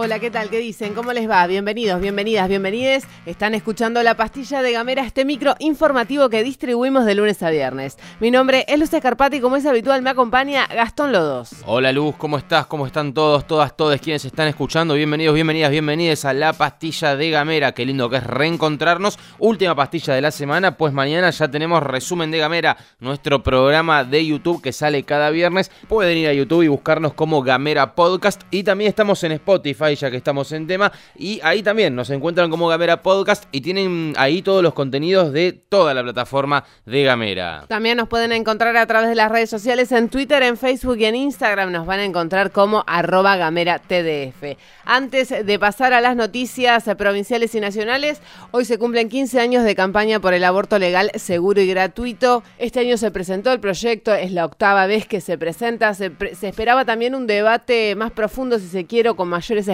[0.00, 0.48] Hola, ¿qué tal?
[0.48, 0.94] ¿Qué dicen?
[0.94, 1.44] ¿Cómo les va?
[1.48, 3.04] Bienvenidos, bienvenidas, bienvenides.
[3.26, 7.98] Están escuchando La Pastilla de Gamera, este micro informativo que distribuimos de lunes a viernes.
[8.20, 11.50] Mi nombre es Luz Escarpati y como es habitual me acompaña Gastón Lodos.
[11.66, 12.66] Hola Luz, ¿cómo estás?
[12.66, 14.94] ¿Cómo están todos, todas, todos quienes están escuchando?
[14.94, 17.72] Bienvenidos, bienvenidas, bienvenidas a La Pastilla de Gamera.
[17.72, 19.18] Qué lindo que es reencontrarnos.
[19.40, 24.24] Última pastilla de la semana, pues mañana ya tenemos resumen de Gamera, nuestro programa de
[24.24, 25.72] YouTube que sale cada viernes.
[25.88, 30.10] Pueden ir a YouTube y buscarnos como Gamera Podcast y también estamos en Spotify ya
[30.10, 30.92] que estamos en tema.
[31.16, 35.52] Y ahí también nos encuentran como Gamera Podcast y tienen ahí todos los contenidos de
[35.52, 37.64] toda la plataforma de Gamera.
[37.68, 41.04] También nos pueden encontrar a través de las redes sociales en Twitter, en Facebook y
[41.04, 41.72] en Instagram.
[41.72, 44.56] Nos van a encontrar como arroba gamera TDF.
[44.84, 48.20] Antes de pasar a las noticias provinciales y nacionales,
[48.50, 52.42] hoy se cumplen 15 años de campaña por el aborto legal, seguro y gratuito.
[52.58, 55.94] Este año se presentó el proyecto, es la octava vez que se presenta.
[55.94, 59.68] Se, esperaba también un debate más profundo, si se quiere, con mayores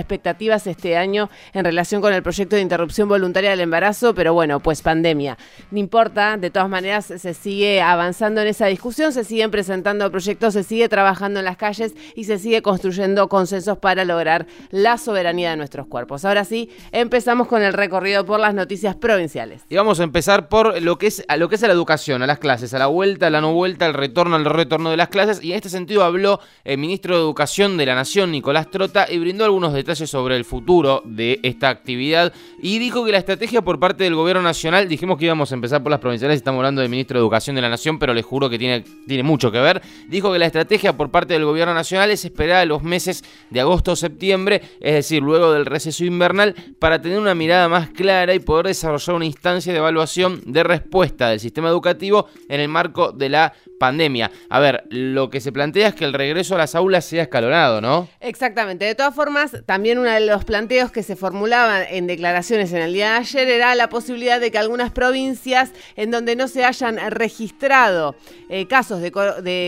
[0.66, 4.83] este año en relación con el proyecto de interrupción voluntaria del embarazo, pero bueno, pues
[4.83, 5.36] pandemia.
[5.70, 10.55] No importa, de todas maneras se sigue avanzando en esa discusión, se siguen presentando proyectos,
[10.55, 15.50] se sigue trabajando en las calles y se sigue construyendo consensos para lograr la soberanía
[15.50, 16.24] de nuestros cuerpos.
[16.24, 19.62] Ahora sí, empezamos con el recorrido por las noticias provinciales.
[19.68, 22.22] Y vamos a empezar por lo que es a lo que es a la educación,
[22.22, 24.96] a las clases, a la vuelta, a la no vuelta, al retorno, al retorno de
[24.96, 25.42] las clases.
[25.42, 29.18] Y en este sentido habló el ministro de Educación de la Nación, Nicolás Trota, y
[29.18, 33.78] brindó algunos detalles sobre el futuro de esta actividad y dijo que la estrategia por
[33.78, 36.90] parte del gobierno nacional, dijimos que íbamos a empezar por las provinciales, estamos hablando del
[36.90, 39.80] ministro de Educación de la Nación, pero les juro que tiene, tiene mucho que ver,
[40.08, 43.60] dijo que la estrategia por parte del gobierno nacional es esperar a los meses de
[43.60, 48.34] agosto o septiembre, es decir, luego del receso invernal, para tener una mirada más clara
[48.34, 53.12] y poder desarrollar una instancia de evaluación de respuesta del sistema educativo en el marco
[53.12, 54.30] de la pandemia.
[54.48, 57.80] A ver, lo que se plantea es que el regreso a las aulas sea escalonado,
[57.80, 58.08] ¿no?
[58.20, 58.84] Exactamente.
[58.84, 62.92] De todas formas, también uno de los planteos que se formulaban en declaraciones en el
[62.92, 66.98] día de ayer era la posibilidad de que algunas provincias en donde no se hayan
[67.11, 68.17] registrado
[68.48, 69.12] eh, casos de,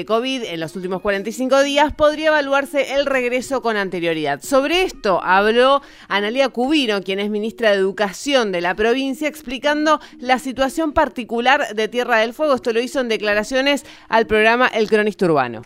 [0.06, 4.40] COVID en los últimos 45 días, podría evaluarse el regreso con anterioridad.
[4.42, 10.38] Sobre esto habló Analia Cubino, quien es ministra de Educación de la provincia, explicando la
[10.38, 12.54] situación particular de Tierra del Fuego.
[12.54, 15.62] Esto lo hizo en declaraciones al programa El Cronista Urbano.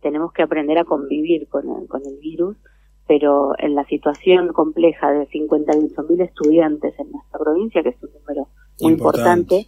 [0.00, 2.56] Tenemos que aprender a convivir con el virus,
[3.08, 8.48] pero en la situación compleja de 58.000 estudiantes en nuestra provincia, que es un número
[8.80, 9.66] muy importante,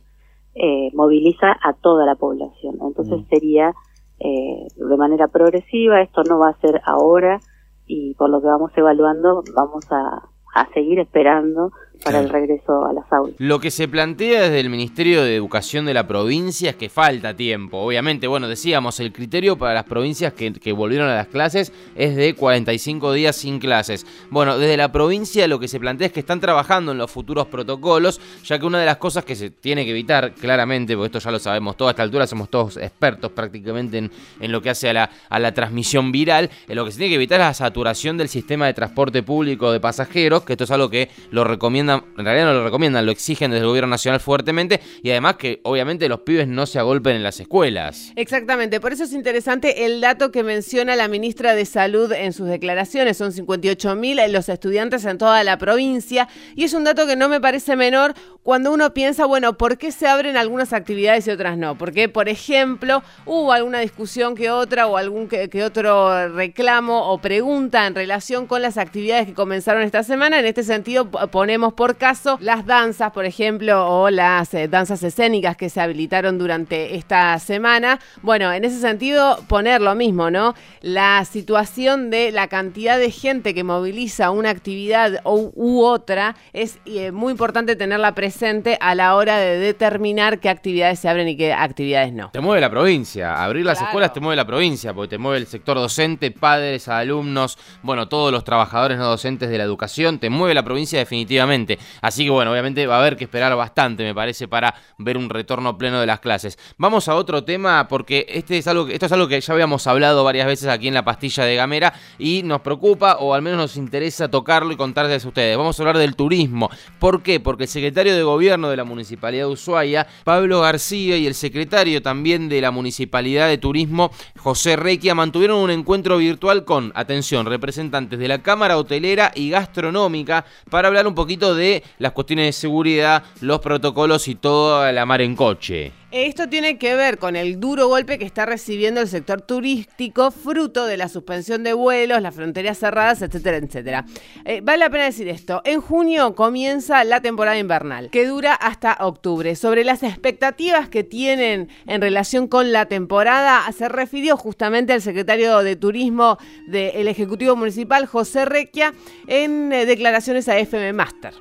[0.55, 2.77] eh, moviliza a toda la población.
[2.83, 3.28] Entonces mm.
[3.31, 3.75] sería
[4.19, 7.41] eh, de manera progresiva, esto no va a ser ahora
[7.87, 11.72] y por lo que vamos evaluando vamos a, a seguir esperando
[12.05, 13.34] para el regreso a las aulas.
[13.38, 17.34] Lo que se plantea desde el Ministerio de Educación de la provincia es que falta
[17.34, 17.78] tiempo.
[17.78, 22.16] Obviamente, bueno, decíamos, el criterio para las provincias que, que, volvieron a las clases es
[22.16, 24.06] de 45 días sin clases.
[24.31, 27.47] Bueno, desde la provincia lo que se plantea es que están trabajando en los futuros
[27.49, 31.19] protocolos, ya que una de las cosas que se tiene que evitar, claramente, porque esto
[31.19, 34.10] ya lo sabemos todos, a esta altura somos todos expertos prácticamente en,
[34.41, 37.10] en lo que hace a la, a la transmisión viral, en lo que se tiene
[37.10, 40.71] que evitar es la saturación del sistema de transporte público de pasajeros, que esto es
[40.71, 44.21] algo que lo recomienda en realidad no lo recomiendan, lo exigen desde el gobierno nacional
[44.21, 48.12] fuertemente y además que obviamente los pibes no se agolpen en las escuelas.
[48.17, 52.47] Exactamente, por eso es interesante el dato que menciona la ministra de Salud en sus
[52.49, 57.17] declaraciones, son 58 mil los estudiantes en toda la provincia y es un dato que
[57.17, 61.31] no me parece menor cuando uno piensa, bueno, ¿por qué se abren algunas actividades y
[61.31, 61.77] otras no?
[61.77, 67.19] Porque, por ejemplo, hubo alguna discusión que otra o algún que, que otro reclamo o
[67.19, 71.97] pregunta en relación con las actividades que comenzaron esta semana, en este sentido ponemos por
[71.97, 77.39] caso las danzas, por ejemplo, o las eh, danzas escénicas que se habilitaron durante esta
[77.39, 77.99] semana.
[78.21, 80.54] Bueno, en ese sentido, poner lo mismo, ¿no?
[80.83, 87.13] La situación de la cantidad de gente que moviliza una actividad u, otra es eh,
[87.13, 91.54] muy importante tenerla presente a la hora de determinar qué actividades se abren y qué
[91.54, 92.28] actividades no.
[92.31, 95.47] Te mueve la provincia, abrir las escuelas te mueve la provincia, porque te mueve el
[95.47, 100.53] sector docente, padres, alumnos, bueno, todos los trabajadores no docentes de la educación, te mueve
[100.53, 101.70] la provincia definitivamente.
[102.01, 105.28] Así que bueno, obviamente va a haber que esperar bastante, me parece, para ver un
[105.31, 106.59] retorno pleno de las clases.
[106.78, 110.25] Vamos a otro tema porque este es algo, esto es algo que ya habíamos hablado
[110.25, 113.77] varias veces aquí en la pastilla de Gamera y nos preocupa o al menos nos
[113.77, 115.57] interesa tocarlo y contarles a ustedes.
[115.57, 116.71] Vamos a hablar del turismo.
[116.99, 117.41] ¿Por qué?
[117.41, 122.03] Porque el secretario de gobierno de la Municipalidad de Ushuaia, Pablo García, y el secretario
[122.03, 128.19] también de la Municipalidad de Turismo, José Requia, mantuvieron un encuentro virtual con, atención, representantes
[128.19, 133.25] de la Cámara Hotelera y Gastronómica para hablar un poquito de las cuestiones de seguridad,
[133.41, 136.00] los protocolos y toda la mar en coche.
[136.12, 140.86] Esto tiene que ver con el duro golpe que está recibiendo el sector turístico, fruto
[140.86, 144.04] de la suspensión de vuelos, las fronteras cerradas, etcétera, etcétera.
[144.45, 145.62] Eh, vale la pena decir esto.
[145.65, 149.54] En junio comienza la temporada invernal, que dura hasta octubre.
[149.54, 155.63] Sobre las expectativas que tienen en relación con la temporada, se refirió justamente el secretario
[155.63, 158.95] de Turismo del Ejecutivo Municipal, José Requia,
[159.28, 161.34] en eh, declaraciones a FM Master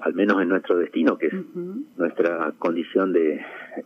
[0.00, 1.34] al menos en nuestro destino, que es
[1.96, 3.40] nuestra condición de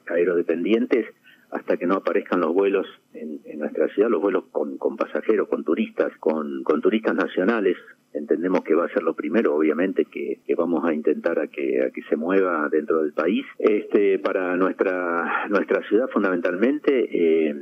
[0.06, 1.06] aerodependientes,
[1.50, 5.64] hasta que no aparezcan los vuelos en, nuestra ciudad, los vuelos con, con pasajeros, con
[5.64, 7.76] turistas, con, con, turistas nacionales.
[8.12, 11.82] Entendemos que va a ser lo primero, obviamente, que, que, vamos a intentar a que,
[11.82, 13.46] a que se mueva dentro del país.
[13.58, 17.54] Este, para nuestra, nuestra ciudad, fundamentalmente, eh,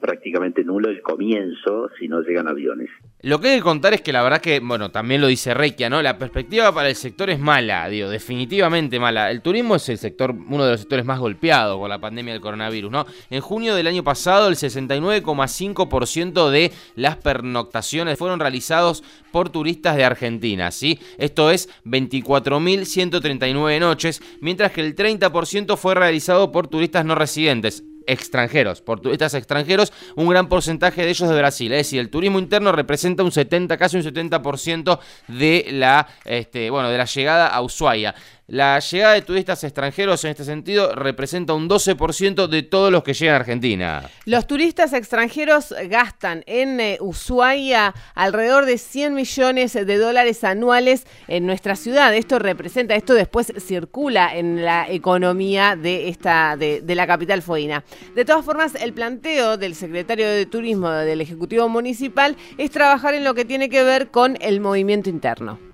[0.00, 2.90] prácticamente nulo el comienzo si no llegan aviones.
[3.20, 5.88] Lo que hay que contar es que la verdad que, bueno, también lo dice Requia,
[5.88, 6.02] ¿no?
[6.02, 9.30] La perspectiva para el sector es mala, digo, definitivamente mala.
[9.30, 12.42] El turismo es el sector, uno de los sectores más golpeados por la pandemia del
[12.42, 13.06] coronavirus, ¿no?
[13.30, 20.04] En junio del año pasado, el 69,5% de las pernoctaciones fueron realizados por turistas de
[20.04, 20.98] Argentina, ¿sí?
[21.16, 28.80] Esto es 24.139 noches, mientras que el 30% fue realizado por turistas no residentes extranjeros,
[28.80, 31.72] por turistas extranjeros, un gran porcentaje de ellos de Brasil.
[31.72, 36.90] Es decir, el turismo interno representa un 70, casi un 70% de la, este, bueno,
[36.90, 38.14] de la llegada a Ushuaia.
[38.48, 43.14] La llegada de turistas extranjeros en este sentido representa un 12% de todos los que
[43.14, 44.10] llegan a Argentina.
[44.24, 51.46] Los turistas extranjeros gastan en eh, Ushuaia alrededor de 100 millones de dólares anuales en
[51.46, 52.14] nuestra ciudad.
[52.14, 57.84] Esto representa, esto después circula en la economía de esta de, de la capital foina.
[58.16, 63.22] De todas formas, el planteo del secretario de Turismo del Ejecutivo Municipal es trabajar en
[63.22, 65.71] lo que tiene que ver con el movimiento interno.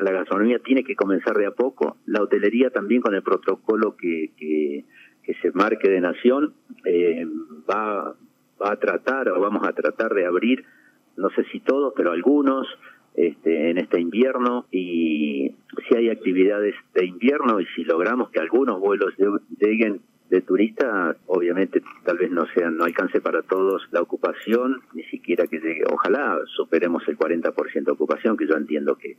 [0.00, 4.30] La gastronomía tiene que comenzar de a poco, la hotelería también con el protocolo que,
[4.36, 4.84] que,
[5.42, 6.54] se marque de nación
[6.84, 7.26] eh,
[7.68, 8.14] va,
[8.62, 10.64] va a tratar o vamos a tratar de abrir,
[11.16, 12.68] no sé si todos, pero algunos,
[13.16, 14.66] este, en este invierno.
[14.70, 15.54] Y
[15.88, 19.14] si hay actividades de invierno y si logramos que algunos vuelos
[19.58, 25.04] lleguen de turistas, obviamente tal vez no sean, no alcance para todos la ocupación, ni
[25.04, 29.16] siquiera que llegue, ojalá superemos el 40% de ocupación, que yo entiendo que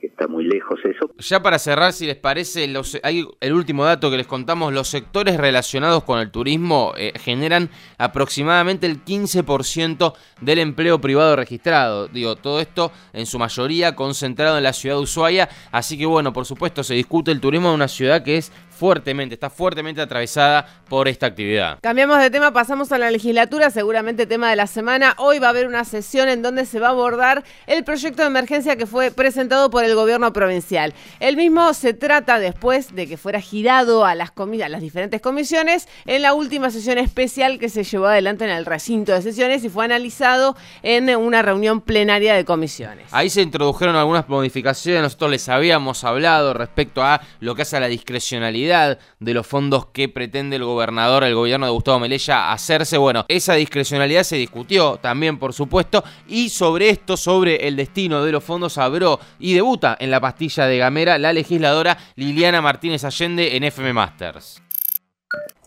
[0.00, 1.10] está muy lejos eso.
[1.18, 4.88] Ya para cerrar, si les parece, los, hay el último dato que les contamos, los
[4.88, 7.68] sectores relacionados con el turismo eh, generan
[7.98, 12.08] aproximadamente el 15% del empleo privado registrado.
[12.08, 16.32] Digo, todo esto en su mayoría concentrado en la ciudad de Ushuaia, así que bueno,
[16.32, 20.64] por supuesto se discute el turismo en una ciudad que es fuertemente, está fuertemente atravesada
[20.88, 21.78] por esta actividad.
[21.82, 25.16] Cambiamos de tema, pasamos a la legislatura, seguramente tema de la semana.
[25.18, 28.28] Hoy va a haber una sesión en donde se va a abordar el proyecto de
[28.28, 30.94] emergencia que fue presentado por el gobierno provincial.
[31.18, 35.88] El mismo se trata después de que fuera girado a las, a las diferentes comisiones
[36.06, 39.68] en la última sesión especial que se llevó adelante en el recinto de sesiones y
[39.68, 43.06] fue analizado en una reunión plenaria de comisiones.
[43.10, 47.80] Ahí se introdujeron algunas modificaciones, nosotros les habíamos hablado respecto a lo que hace a
[47.80, 52.98] la discrecionalidad de los fondos que pretende el gobernador, el gobierno de Gustavo Melella, hacerse.
[52.98, 58.32] Bueno, esa discrecionalidad se discutió también, por supuesto, y sobre esto, sobre el destino de
[58.32, 63.56] los fondos, abrió y debuta en la pastilla de Gamera la legisladora Liliana Martínez Allende
[63.56, 64.62] en FM Masters.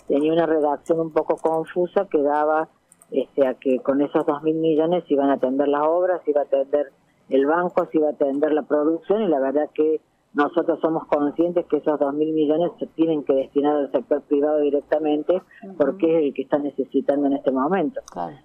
[0.08, 2.70] Tenía una redacción un poco confusa que daba
[3.12, 6.44] este, a que con esos dos mil millones iban a atender las obras, iba a
[6.46, 6.92] atender
[7.30, 10.02] el banco, se iba a atender la producción y la verdad que
[10.34, 14.60] nosotros somos conscientes que esos dos mil millones se tienen que destinar al sector privado
[14.60, 15.42] directamente
[15.78, 18.02] porque es el que está necesitando en este momento.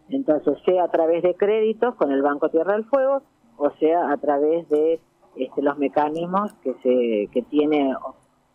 [0.08, 3.22] Entonces, sea a través de créditos con el Banco Tierra del Fuego
[3.58, 5.00] o sea a través de
[5.36, 7.94] este, los mecanismos que se que tiene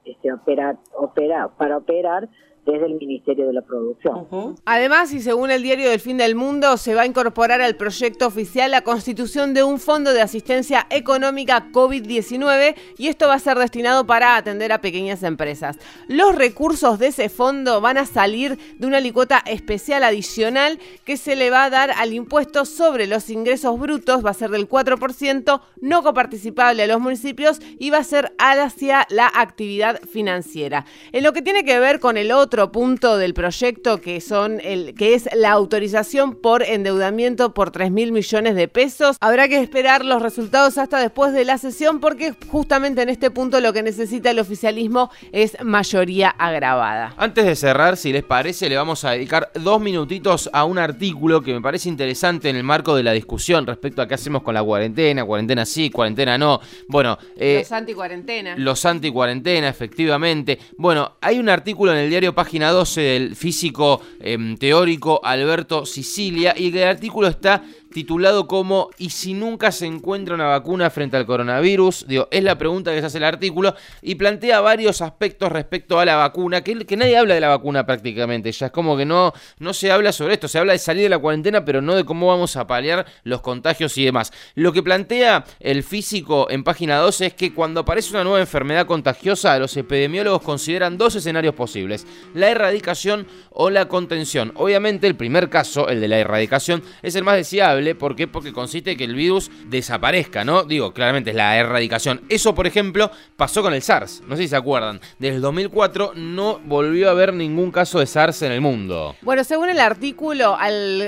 [0.06, 2.30] este, opera, opera, para operar
[2.66, 4.28] desde el Ministerio de la Producción.
[4.66, 8.28] Además, y según el diario del Fin del Mundo, se va a incorporar al proyecto
[8.28, 13.58] oficial la constitución de un fondo de asistencia económica COVID-19 y esto va a ser
[13.58, 15.78] destinado para atender a pequeñas empresas.
[16.08, 21.36] Los recursos de ese fondo van a salir de una licuota especial adicional que se
[21.36, 25.62] le va a dar al impuesto sobre los ingresos brutos, va a ser del 4%,
[25.82, 30.86] no coparticipable a los municipios y va a ser hacia la actividad financiera.
[31.12, 34.94] En lo que tiene que ver con el otro punto del proyecto que son el
[34.94, 40.04] que es la autorización por endeudamiento por 3 mil millones de pesos, habrá que esperar
[40.04, 44.32] los resultados hasta después de la sesión porque justamente en este punto lo que necesita
[44.32, 47.14] el oficialismo es mayoría agravada.
[47.18, 51.42] Antes de cerrar, si les parece, le vamos a dedicar dos minutitos a un artículo
[51.42, 54.54] que me parece interesante en el marco de la discusión respecto a qué hacemos con
[54.54, 56.60] la cuarentena, cuarentena sí, cuarentena no.
[56.88, 58.56] Bueno, eh, los anti-cuarentena.
[58.58, 60.60] Los anti-cuarentena, efectivamente.
[60.78, 66.56] Bueno, hay un artículo en el diario Página 12 del físico em, teórico Alberto Sicilia
[66.58, 71.26] y el artículo está titulado como ¿Y si nunca se encuentra una vacuna frente al
[71.26, 72.06] coronavirus?
[72.32, 76.16] Es la pregunta que se hace el artículo y plantea varios aspectos respecto a la
[76.16, 79.74] vacuna, que, que nadie habla de la vacuna prácticamente, ya es como que no, no
[79.74, 82.28] se habla sobre esto, se habla de salir de la cuarentena, pero no de cómo
[82.28, 84.32] vamos a paliar los contagios y demás.
[84.56, 88.86] Lo que plantea el físico en página 12 es que cuando aparece una nueva enfermedad
[88.86, 94.54] contagiosa, los epidemiólogos consideran dos escenarios posibles, la erradicación o la contención.
[94.56, 98.28] Obviamente el primer caso, el de la erradicación, es el más deseable, ¿Por qué?
[98.28, 100.64] Porque consiste en que el virus desaparezca, ¿no?
[100.64, 102.22] Digo, claramente es la erradicación.
[102.30, 104.22] Eso, por ejemplo, pasó con el SARS.
[104.28, 105.02] No sé si se acuerdan.
[105.20, 109.16] Desde el 2004 no volvió a haber ningún caso de SARS en el mundo.
[109.22, 110.58] Bueno, según el artículo,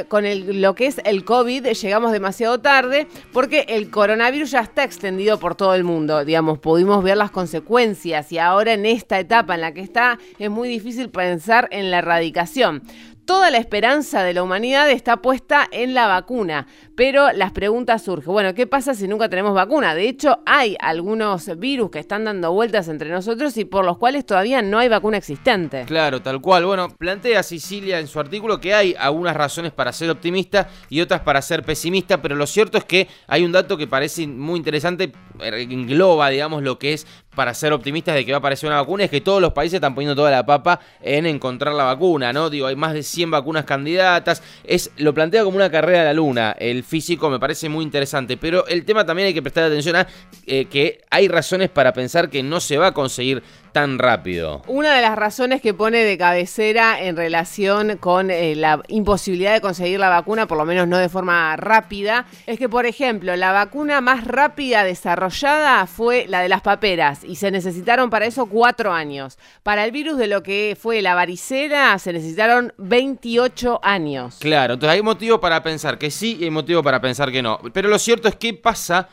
[0.07, 0.23] con
[0.61, 5.55] lo que es el COVID, llegamos demasiado tarde porque el coronavirus ya está extendido por
[5.55, 6.25] todo el mundo.
[6.25, 10.49] Digamos, pudimos ver las consecuencias y ahora en esta etapa en la que está es
[10.49, 12.83] muy difícil pensar en la erradicación.
[13.25, 18.33] Toda la esperanza de la humanidad está puesta en la vacuna, pero las preguntas surgen,
[18.33, 19.95] bueno, ¿qué pasa si nunca tenemos vacuna?
[19.95, 24.25] De hecho, hay algunos virus que están dando vueltas entre nosotros y por los cuales
[24.25, 25.85] todavía no hay vacuna existente.
[25.85, 26.65] Claro, tal cual.
[26.65, 31.21] Bueno, plantea Sicilia en su artículo que hay algunas razones para ser optimista y otras
[31.21, 35.13] para ser pesimista, pero lo cierto es que hay un dato que parece muy interesante,
[35.39, 39.05] engloba, digamos, lo que es para ser optimistas de que va a aparecer una vacuna,
[39.05, 42.49] es que todos los países están poniendo toda la papa en encontrar la vacuna, ¿no?
[42.49, 44.43] Digo, hay más de 100 vacunas candidatas.
[44.63, 46.55] Es, lo plantea como una carrera a la luna.
[46.57, 48.37] El físico me parece muy interesante.
[48.37, 50.07] Pero el tema también hay que prestar atención a
[50.45, 54.61] eh, que hay razones para pensar que no se va a conseguir tan rápido.
[54.67, 59.61] Una de las razones que pone de cabecera en relación con eh, la imposibilidad de
[59.61, 63.51] conseguir la vacuna, por lo menos no de forma rápida, es que, por ejemplo, la
[63.51, 68.93] vacuna más rápida desarrollada fue la de las paperas y se necesitaron para eso cuatro
[68.93, 69.37] años.
[69.63, 74.37] Para el virus de lo que fue la varicela se necesitaron 28 años.
[74.39, 77.59] Claro, entonces hay motivo para pensar que sí y hay motivo para pensar que no.
[77.73, 79.09] Pero lo cierto es que pasa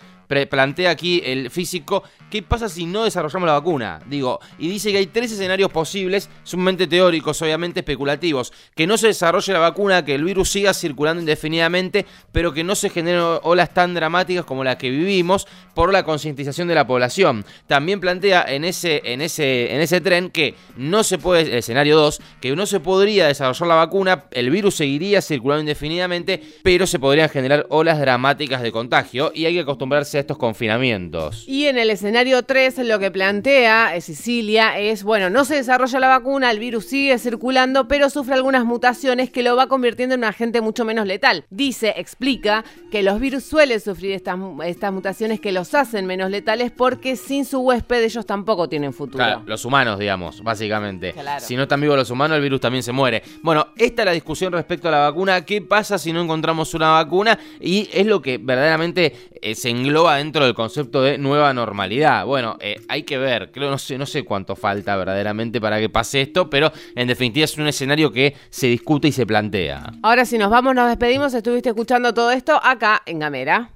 [0.49, 4.01] plantea aquí el físico, ¿qué pasa si no desarrollamos la vacuna?
[4.07, 9.09] Digo, y dice que hay tres escenarios posibles, sumamente teóricos, obviamente especulativos, que no se
[9.09, 13.75] desarrolle la vacuna, que el virus siga circulando indefinidamente, pero que no se generen olas
[13.75, 17.45] tan dramáticas como la que vivimos por la concientización de la población.
[17.67, 22.21] También plantea en ese, en ese, en ese tren que no se puede, escenario 2,
[22.41, 27.29] que no se podría desarrollar la vacuna, el virus seguiría circulando indefinidamente, pero se podrían
[27.29, 31.45] generar olas dramáticas de contagio y hay que acostumbrarse estos confinamientos.
[31.47, 35.99] Y en el escenario 3 lo que plantea eh, Sicilia es, bueno, no se desarrolla
[36.00, 40.21] la vacuna, el virus sigue circulando, pero sufre algunas mutaciones que lo va convirtiendo en
[40.21, 41.45] un agente mucho menos letal.
[41.50, 46.71] Dice, explica, que los virus suelen sufrir estas, estas mutaciones que los hacen menos letales
[46.71, 49.25] porque sin su huésped ellos tampoco tienen futuro.
[49.25, 51.15] Claro, los humanos, digamos, básicamente.
[51.39, 53.23] Si no están vivos los humanos, el virus también se muere.
[53.43, 55.45] Bueno, esta es la discusión respecto a la vacuna.
[55.45, 57.39] ¿Qué pasa si no encontramos una vacuna?
[57.61, 59.71] Y es lo que verdaderamente eh, se
[60.11, 62.26] engloba dentro del concepto de nueva normalidad.
[62.26, 65.88] Bueno, eh, hay que ver, creo, no sé, no sé cuánto falta verdaderamente para que
[65.88, 69.93] pase esto, pero en definitiva es un escenario que se discute y se plantea.
[70.02, 73.71] Ahora si nos vamos, nos despedimos, estuviste escuchando todo esto acá en Gamera.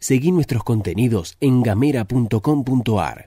[0.00, 3.26] Seguí nuestros contenidos en gamera.com.ar.